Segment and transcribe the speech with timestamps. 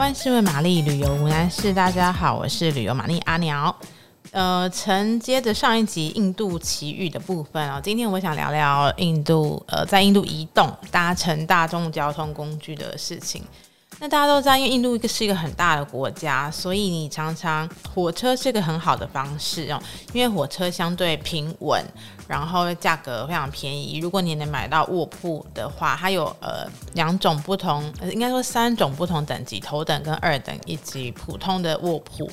[0.00, 1.74] 万事问玛丽，旅游无难事。
[1.74, 3.76] 大家好，我是旅游玛丽阿鸟。
[4.30, 13.44] 呃，承接着上一集印度奇遇的部分啊、哦，今天我想聊聊印度呃，在印度移动搭乘大众交通工具的事情。
[14.02, 19.78] 那大家都知道，因为印度一个是一个很大的国家，所以你常常火车是一个很好的方式哦，
[20.14, 21.84] 因为火车相对平稳，
[22.26, 23.98] 然后价格非常便宜。
[23.98, 32.26] 如果你能买到卧铺的话，它有呃两种不同，应该说三种不同等级，头等跟二等以及普通的卧铺。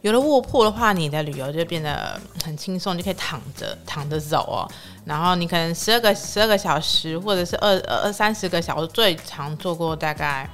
[0.00, 4.66] 有了卧铺的话，你的旅游就变得很轻松，就可以躺着躺着走哦。
[5.04, 10.50] 然后你可能十二个十二个小时，或者是二二三十个小时，最长坐过大概。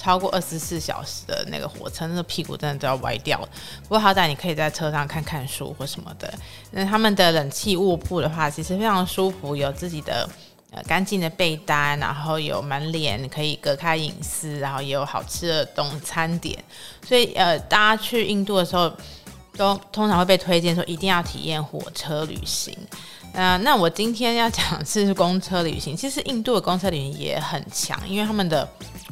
[0.00, 3.48] 超过二十四小时的那个火车，那个屁股真的都要歪掉了。
[3.82, 6.32] 不过好歹你可以在车上看看书或什么的。
[6.70, 10.26] 那他们的冷气卧铺的话，其实非常舒服，有自己的
[10.70, 16.58] 呃干净的被单，然后有门帘可以隔开隐私，然后也有好吃的东餐点。
[17.06, 18.90] 所以呃，大家去印度的时候，
[19.56, 22.74] 都通常会被推荐说一定要体验火车旅行。
[23.32, 25.96] 呃，那我今天要讲的是公车旅行。
[25.96, 28.68] 其实印度的公车旅行也很强，因为他们的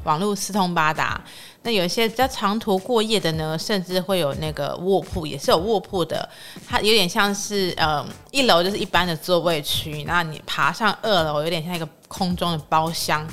[0.08, 1.20] 网络四通八达。
[1.62, 6.26] 那有一些比较长途过夜的呢，甚至会有那个卧铺，也是有卧铺的。
[6.66, 13.26] 它有点像是，呃，一楼就是一般的座位区，那你爬上二楼，有点像一个空中的包厢。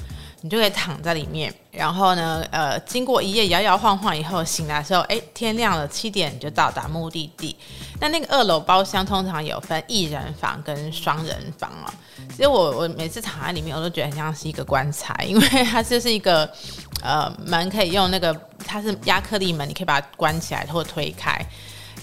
[0.45, 7.55] 你就可以躺在里面，然后呢，呃，经过一夜摇摇晃晃以后，醒来的时候，哎，天亮了，七点就到达目的地。
[7.99, 11.91] 那那个二楼包厢通常有分一人房跟双人房啊。
[12.29, 16.47] 其实我我每次躺在里面，我都觉得很像是一个棺材，因为它就是一个
[17.01, 21.43] 呃门可以用那个它是压克力门，你可以把它关起来或推开。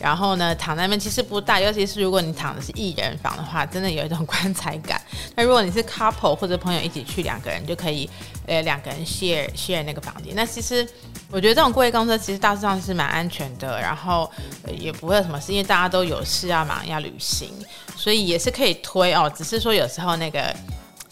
[0.03, 5.01] 然后呢，躺在那边其实不大，尤其是如果你躺的是一人房的话，真的有一种 棺材感。
[5.37, 8.11] 那如果你是 couple 或者朋友一起去，两个人就可以，
[8.47, 10.35] 呃，两个人 share share 那个房间。
[10.35, 10.85] 那其实
[11.31, 14.29] 我觉得这种过夜公车其实大致上是蛮安全的，然后
[14.77, 17.49] 也不会有什么事，因为大家都有事要忙要旅行，
[17.97, 19.33] 所以也是可以推哦。
[19.33, 20.53] 只是说有时候那个。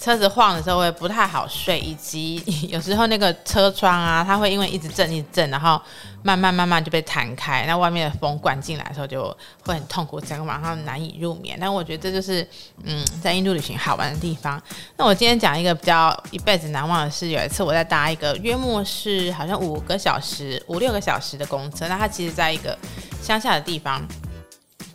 [0.01, 5.79] 车子晃的时候会不太好睡，以及 有时候那个车窗啊，它会因为一直震一震，然后
[6.23, 9.25] 慢慢慢慢就被弹开，那外面的风灌进来的时候就
[9.67, 11.59] 会很痛苦，整个晚上难以入眠。
[11.61, 12.47] 但我觉得这就是
[12.83, 14.59] 嗯，在印度旅行好玩的地方。
[14.97, 22.75] 那我今天讲一个比较一辈子难忘的事，有一次我在搭一个约莫是好像五个小时、五六个小时的公车，那它其实在一个
[23.23, 24.03] 乡下的地方。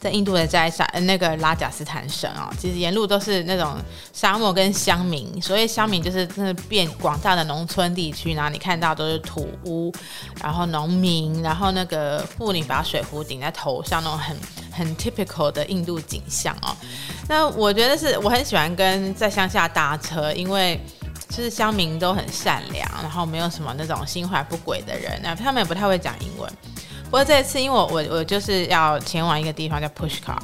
[0.05, 3.75] 在印度的在沙那个拉贾斯坦省、哦，其实沿路都是那种
[4.13, 9.91] 沙漠跟乡民，所以乡民就是真的变广大的农村地区，然后你看到都是土屋，
[10.43, 14.37] 然后农民，然后那个妇女把水壶顶在头上，那种很
[14.71, 16.77] 很 typical 的印度景象哦。
[17.27, 20.79] 那我觉得是我很喜欢跟在乡下搭车，因为
[21.29, 26.47] 就是乡民都很善良，然后没有什么那种心怀不轨的人，那他们也不太会讲英文。
[27.05, 30.37] 不过这一次，因为我我我就是要前往一个地方叫 Pushkar，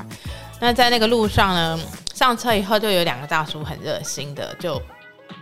[0.59, 1.79] 那在那个路上呢，
[2.13, 4.81] 上车以后就有两个大叔很热心的就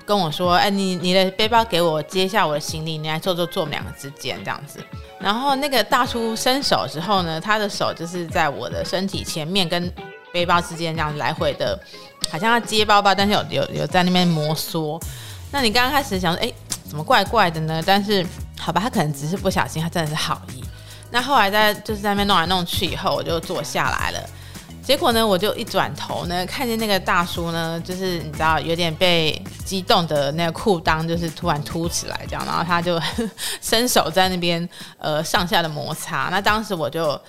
[0.06, 4.84] 跟我说：“哎，你你的背包给我接一下我的行李，你来坐坐坐我们两个之间这样子。”
[5.20, 9.92] 然后那个大叔伸手之后呢，他的手就是在我的身体前面跟
[10.34, 11.78] 背包之间这样来回的，
[12.32, 15.00] 好像要接包包，但是有有有在那边摩挲。
[15.52, 16.52] 那你刚刚开始想说：“哎，
[16.88, 18.26] 怎么怪怪的呢？”但是
[18.58, 20.59] 好吧，他可能只是不小心，他真的是好意。
[21.12, 24.20] 那后来在就是在那边弄来弄去以后，我就坐下来了。
[24.84, 33.00] 结果呢，我就一转头呢，看见那个大叔呢，就是你知道有点被激动的那个裤裆，就是突然凸起来这样，然后他就
[33.62, 34.68] 伸手在那边
[34.98, 36.30] 呃上下的摩擦。
[36.32, 37.20] 那当时我就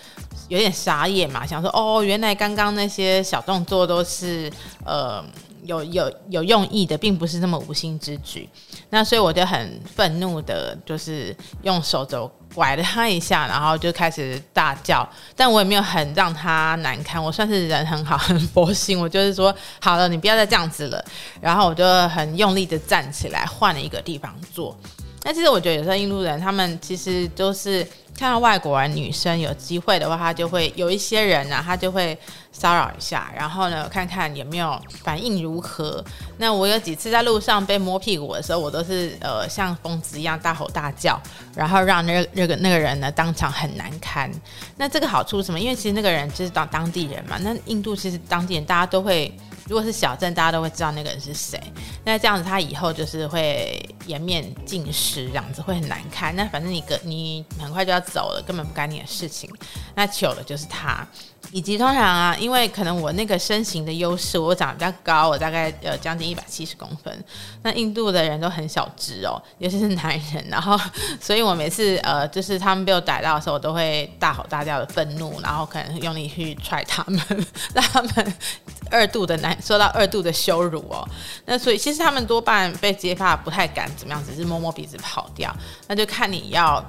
[0.48, 4.50] 有点傻眼嘛，想说哦，原来刚刚那些小动作都是
[4.84, 5.22] 呃。
[5.65, 8.48] 有有有用意的，并不是那么无心之举。
[8.91, 15.09] 那所以我就很愤怒的，就是用手肘拐了他一下，然后就开始大叫。
[15.37, 18.99] 但我也没有很让他难堪，我算是人很好，很佛心。
[18.99, 21.04] 我就是说，好了，你不要再这样子了。
[21.40, 24.76] 然后我就很用力的站起来，换了一个地方坐。
[25.22, 27.87] 那其实我觉得有时候印度人他们其实都是
[28.17, 32.19] 看到外国人女生有机会的话，他就会有一些人呢、他就会
[32.52, 36.05] 骚扰一下，然后呢看看有没有反应如何。
[36.38, 41.20] 那我有几次在路上被摸屁股的时候，我都是呃像疯子一样大吼大叫，
[41.55, 44.31] 然后让那那个那个人呢当场很难堪。
[44.76, 45.61] 那这个好处是什么？
[45.61, 47.38] 因为其实那个人就是当当地人嘛。
[47.40, 49.32] 那印度其实当地人大家都会。
[49.70, 51.56] 如果是小镇，大家都会知道那个人是谁。
[52.05, 56.34] 那这样子，他以后就是会颜面尽失，这样子会很难看。
[56.34, 59.49] 那反正你个你很快就要走了，根本不干你的事情。
[59.94, 61.06] 那糗的就是他。
[61.52, 67.25] 以及通常啊，因为可能我那个身形的优势，我长得比较高，我大概呃将近一百七十公分。
[67.62, 70.44] 那印度的人都很小只哦，尤其是男人。
[70.50, 70.78] 然后，
[71.20, 77.20] 所以我每次呃，就是他们被我逮到的时候，我都会大吼大叫的愤怒，然后可能用力去踹他们，
[77.75, 78.34] 让他们
[78.90, 81.08] 二度的难受到二度的羞辱哦。
[81.46, 85.54] 那所以其实他们多半被揭发不太敢怎么样，只是摸摸鼻子跑掉。
[85.87, 86.84] 那就看你要。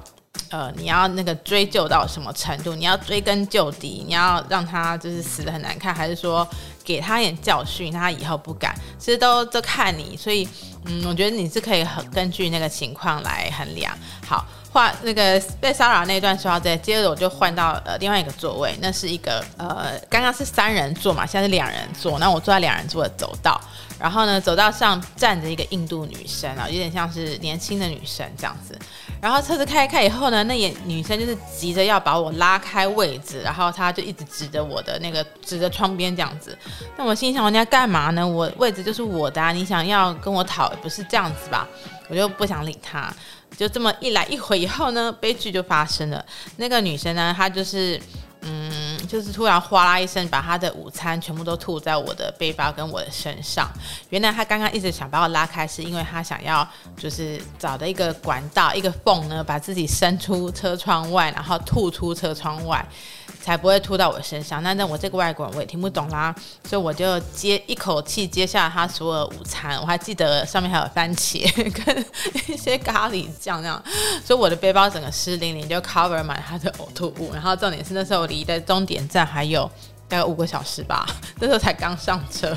[0.48, 2.74] 呃，你要那个追究到什么程度？
[2.74, 6.46] 你要追根究底，你要让他就是死得很难看，还是说
[6.84, 8.74] 给他一点教训，让他以后不敢？
[8.98, 10.48] 其实都都看你，所以
[10.86, 13.96] 嗯，我觉得你是可以很根据那个情况来衡量。
[14.26, 23.60] 好，换那个被骚扰那段说到这，接着我就换到呃另外一个座位，那是一个呃刚刚是三人座嘛，现在是两人座，那我坐在两人座的走道，
[23.98, 28.78] 然后呢走道上站着一个印度女生啊，有点像是年轻的女生这样子。
[29.20, 36.56] 然后车子开开以后呢，那也女生就是急着要把我拉开位置，然后她就一直指着我的那个指着窗边这样子。
[36.96, 38.26] 那我心想，你要干嘛呢？
[38.26, 41.68] 我位置就是我的啊，你想要跟我讨不是这样子吧？
[42.08, 43.12] 我就不想理她。
[43.56, 46.24] 就这么一来一回以后呢，悲剧就发生了。
[46.56, 48.00] 那个女生呢，她就是。
[48.44, 53.70] 嗯，就是突然哗啦一声，把她的午餐全部都吐在我的背包跟我的身上。
[54.10, 62.84] 原来她刚刚一直想把我拉开，是因为她想要就是找的一个管道、一个缝呢，把自己伸出车窗外，然后吐出车窗外。
[63.42, 64.62] 才不会吐到我身上。
[64.62, 66.34] 那那我这个外国人我也听不懂啦，
[66.66, 69.76] 所以我就接一口气接下他所有午餐。
[69.80, 71.42] 我还记得上面还有番茄
[71.84, 72.06] 跟
[72.48, 73.82] 一些咖喱酱那样，
[74.24, 77.32] 所以我的背包整个湿淋淋， 就 cover 满他的呕吐物。
[77.34, 79.68] 然后重点是那时候离的终点站还有
[80.08, 81.06] 大概五个小时吧，
[81.40, 82.56] 那时候才刚上车，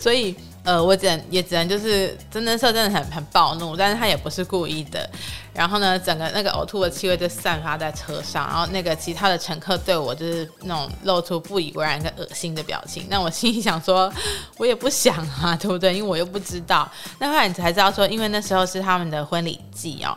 [0.00, 0.36] 所以。
[0.68, 5.08] 呃，我只能也只能就是真的是真的很很暴怒，但是他也不是故意的。
[5.54, 13.06] 然后呢，整个那个呕吐的气味就散发在车上，然后那个其他的乘客对我就是那种露出不以为然跟恶心的表情。
[13.08, 14.12] 那我心里想说，
[14.58, 15.94] 我也不想啊，对不对？
[15.94, 16.86] 因为我又不知道。
[17.18, 20.16] 那后来你才知道说，因为那时候是他们的婚礼季哦。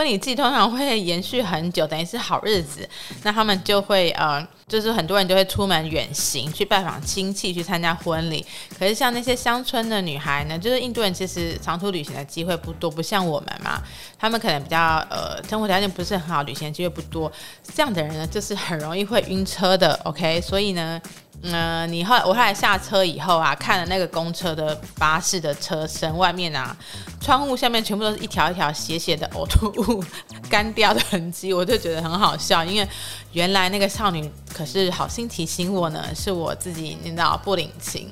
[0.00, 2.88] 婚礼季通常会延续很久，等于是好日子，
[3.22, 8.42] 那他们就会呃，就是很多人就会出门远行去拜访亲戚，去参加婚礼。
[8.78, 13.78] 可是像那些乡村的女孩呢，就是印度人，其实长途旅行的机会不多，不像我们嘛，
[14.18, 14.78] 他们可能比较
[15.10, 17.30] 呃，生活条件不是很好，旅行机会不多。
[17.74, 19.92] 这样的人呢，就是很容易会晕车的。
[20.04, 20.98] OK，所以呢。
[21.42, 26.76] 嗯、你后来我后来下车以后啊，看了那个公车的巴士的车身外面啊，
[27.20, 30.04] 窗户下面全部都是一条一条斜斜的呕吐物
[30.50, 32.86] 干掉的痕迹，我就觉得很好笑，因为
[33.32, 38.08] 原来那个少女可是好心提醒我呢，是我自己你知道不领情，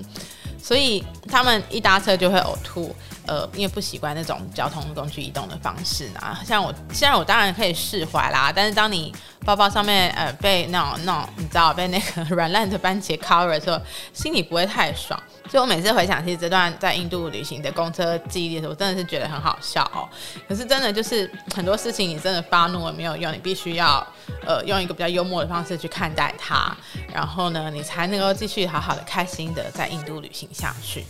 [0.62, 2.94] 所以他们一搭车就会呕吐。
[3.28, 9.14] 呃，因为不习惯那种交通工具移动的方式呢，像我现在我当然可以释怀啦，但是当你
[9.44, 13.78] 包包上面呃被那种那种你知道被那个软烂的番茄 cover 的时候，
[14.14, 15.22] 心里不会太爽。
[15.50, 20.08] 所以我每次回想起这段在印度旅行的公车记忆的时候，我真的是觉得很好笑哦。
[20.46, 24.06] 可是真的就是很多事情你真的发怒了没有用，你必须要
[24.46, 26.74] 呃用一个比较幽默的方式去看待它，
[27.12, 31.04] 然后呢，你才能够继续好好的开心的在印度旅行下去。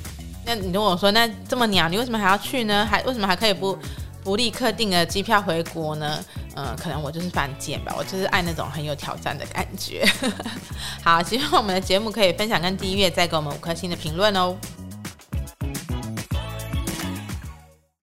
[0.48, 2.88] 那你跟我说，那这么鸟，你为什么还要去呢？
[2.90, 3.78] 还为什么还可以不
[4.24, 6.24] 不立刻订了机票回国呢？
[6.56, 10.08] 嗯、可能我就是犯贱吧，我就是爱那种很有挑战的感觉。
[11.04, 14.56] 好，希望我们的节目可以分享跟订阅，再给我们五颗星的评论哦。